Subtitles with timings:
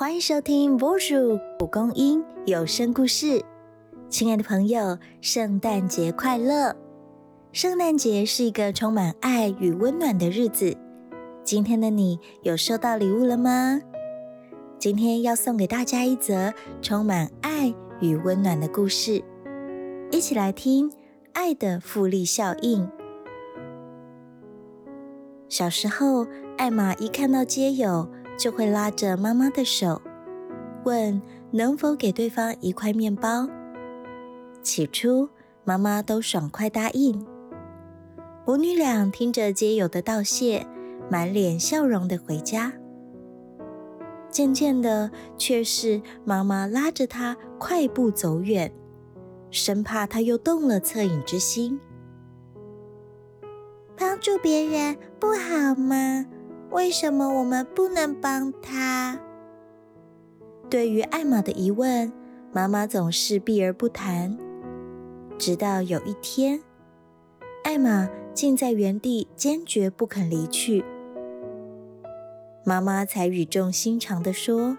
[0.00, 3.40] 欢迎收听《波叔蒲公英有声故事》。
[4.08, 6.76] 亲爱的朋友，圣诞节快乐！
[7.50, 10.76] 圣诞节是一个充满爱与温暖的日子。
[11.42, 13.80] 今天的你有收到礼物了吗？
[14.78, 19.20] 今天要送给大家一则充满爱与温暖的故事，
[20.12, 20.88] 一起来听
[21.32, 22.86] 《爱的复利效应》。
[25.48, 26.24] 小时候，
[26.56, 30.00] 艾玛一看到街友，就会拉着妈妈的手，
[30.84, 31.20] 问
[31.50, 33.48] 能否给对方一块面包。
[34.62, 35.28] 起初，
[35.64, 37.26] 妈妈都爽快答应。
[38.46, 40.66] 母女俩听着街友的道谢，
[41.10, 42.72] 满脸笑容的回家。
[44.30, 48.72] 渐渐的，却是妈妈拉着她快步走远，
[49.50, 51.80] 生怕她又动了恻隐之心。
[53.96, 56.24] 帮助别人不好吗？
[56.70, 59.18] 为什么我们不能帮他？
[60.70, 62.12] 对于艾玛的疑问，
[62.52, 64.36] 妈妈总是避而不谈。
[65.38, 66.60] 直到有一天，
[67.64, 70.84] 艾玛竟在原地坚决不肯离去，
[72.64, 74.76] 妈妈才语重心长地说：“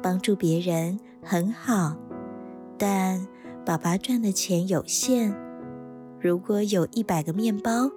[0.00, 1.96] 帮助别人很好，
[2.78, 3.26] 但
[3.64, 5.34] 爸爸赚的钱有限。”
[6.20, 7.90] 如果有一百个面包，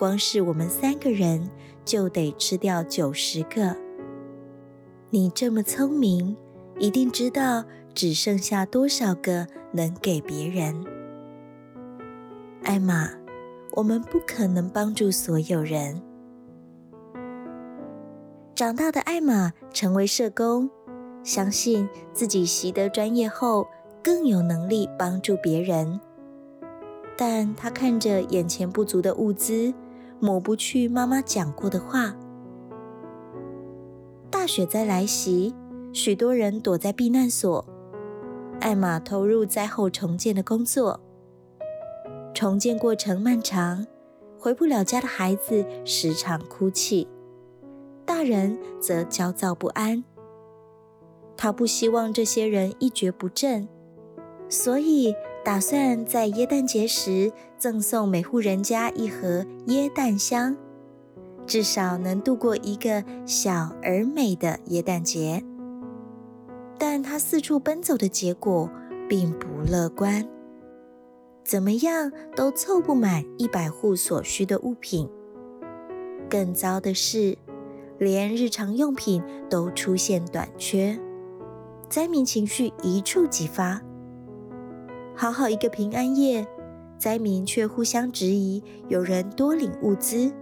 [0.00, 1.50] 光是我们三个人
[1.84, 3.76] 就得吃掉九十个。
[5.10, 6.34] 你这么聪明，
[6.78, 7.62] 一定知道
[7.92, 10.74] 只剩下多少个能给别人。
[12.62, 13.10] 艾玛，
[13.72, 16.00] 我们不可能帮助所有人。
[18.54, 20.70] 长大的艾玛成为社工，
[21.22, 23.68] 相信自己习得专业后，
[24.02, 26.00] 更有能力帮助别人。
[27.18, 29.74] 但他看着眼前不足的物资，
[30.20, 32.14] 抹不去妈妈讲过的话。
[34.30, 35.54] 大雪灾来袭，
[35.92, 37.64] 许多人躲在避难所。
[38.60, 41.00] 艾玛投入灾后重建的工作。
[42.34, 43.86] 重建过程漫长，
[44.38, 47.08] 回不了家的孩子时常哭泣，
[48.04, 50.04] 大人则焦躁不安。
[51.36, 53.66] 他不希望这些人一蹶不振，
[54.48, 55.14] 所以。
[55.42, 60.54] 打算在耶诞节时赠送每户人家一盒耶诞香，
[61.46, 65.42] 至少能度过一个小而美的耶诞节。
[66.78, 68.70] 但他四处奔走的结果
[69.08, 70.28] 并不乐观，
[71.42, 75.08] 怎么样都凑不满一百户所需的物品。
[76.28, 77.36] 更糟的是，
[77.98, 80.98] 连日常用品都出现短缺，
[81.88, 83.80] 灾民情绪一触即发。
[85.20, 86.48] 好好一个平安夜，
[86.96, 90.32] 灾民却互相质疑，有人多领物资，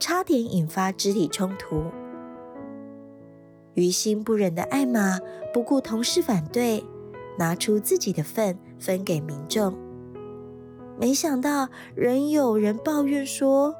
[0.00, 1.84] 差点引发肢体冲突。
[3.74, 5.20] 于心不忍的艾玛
[5.54, 6.82] 不顾同事反对，
[7.38, 9.72] 拿出自己的份分给民众。
[10.98, 13.76] 没想到仍有人抱怨说：“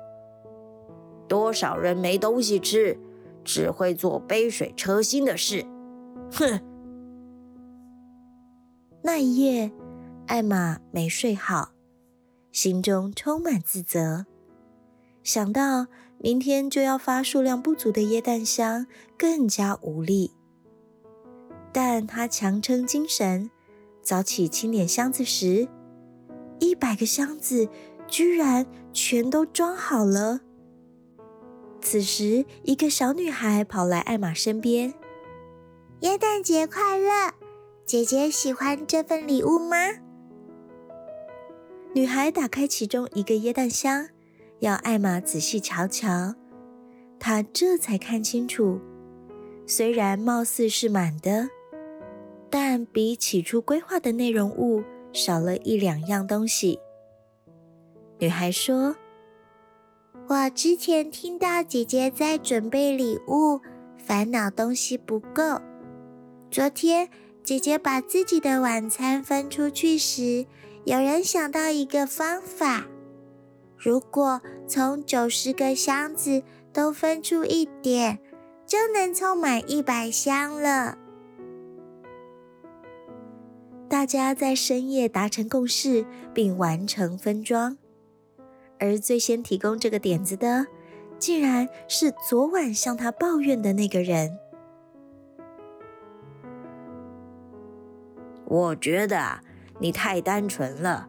[1.27, 2.97] 多少人没东西吃，
[3.43, 5.67] 只会做杯水车薪的事。”
[6.31, 6.61] 哼！
[9.03, 9.73] 那一夜。
[10.27, 11.73] 艾玛没睡好，
[12.53, 14.27] 心中充满自责。
[15.23, 15.87] 想到
[16.19, 20.33] 明天就要发数量不足的椰蛋香，更加无力。
[21.73, 23.51] 但他强撑精神，
[24.03, 25.69] 早起清点箱子时，
[26.59, 27.69] 一百个箱子
[28.09, 30.41] 居然全都装好了。
[31.81, 34.95] 此时，一个小女孩跑来艾玛身边
[36.01, 37.33] ：“耶诞节快乐！
[37.85, 39.77] 姐姐喜欢这份礼物吗？”
[41.97, 44.07] 女孩打开其中一个椰蛋箱，
[44.59, 46.35] 要艾玛仔细瞧瞧。
[47.19, 48.79] 她这才看清楚，
[49.67, 51.49] 虽然貌似是满的，
[52.51, 56.79] 但比起初规划的内容物少了一两样东西。
[58.19, 58.95] 女孩说
[60.29, 63.63] ：“我之前听到姐姐在准备礼物，
[63.97, 65.63] 烦恼东西不够。
[66.51, 67.09] 昨天
[67.43, 70.45] 姐姐把自己的晚餐分出去时。”
[70.87, 72.85] 有人想到一个方法：
[73.77, 78.21] 如果从九十个箱子都分出一点，
[78.65, 80.97] 就能凑满一百箱了。
[83.89, 87.77] 大家在深夜达成共识，并完成分装。
[88.79, 90.69] 而最先提供这个点子的，
[91.19, 94.39] 竟然是昨晚向他抱怨的那个人。
[98.45, 99.41] 我觉得。
[99.79, 101.09] 你太单纯了，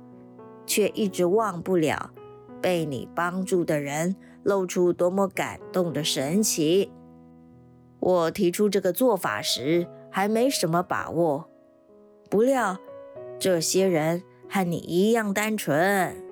[0.66, 2.12] 却一直忘不了
[2.62, 6.92] 被你帮助的人露出多么感动的神情。
[8.00, 11.50] 我提出这个做法时还没什么把握，
[12.30, 12.78] 不料
[13.40, 16.24] 这些人和你一样单纯。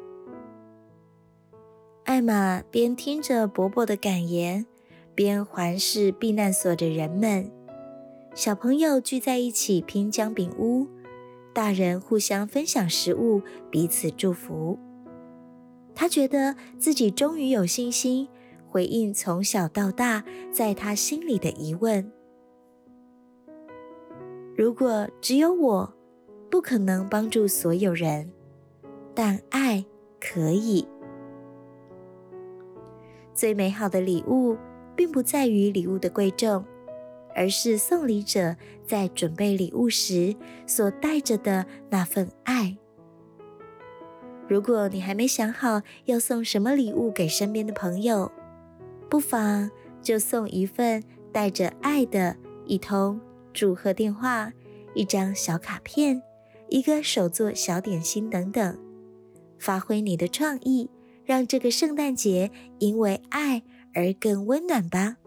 [2.03, 4.67] 艾玛边听着伯伯的感言，
[5.15, 7.51] 边环视避难所的人们。
[8.35, 10.87] 小朋友聚在一起拼姜饼屋，
[11.55, 13.41] 大人互相分享食物，
[13.71, 14.77] 彼此祝福。
[15.95, 18.27] 他觉得自己终于有信心
[18.67, 20.21] 回应从小到大
[20.51, 22.11] 在他心里的疑问：
[24.53, 25.93] 如果只有我，
[26.51, 28.29] 不可能帮助所有人，
[29.13, 29.85] 但爱
[30.19, 30.85] 可以。
[33.33, 34.57] 最美好的礼物，
[34.93, 36.65] 并不在于礼物的贵重。
[37.35, 38.55] 而是送礼者
[38.87, 40.35] 在准备礼物时
[40.65, 42.77] 所带着的那份爱。
[44.47, 48.31] 如果你还没想好要送什么礼物给身边的朋友，
[49.09, 49.69] 不妨
[50.01, 53.19] 就送一份带着爱的一通
[53.53, 54.53] 祝贺电话、
[54.93, 56.21] 一张小卡片、
[56.69, 58.77] 一个手做小点心等等，
[59.57, 60.89] 发挥你的创意，
[61.23, 65.17] 让这个圣诞节因为爱而更温暖吧。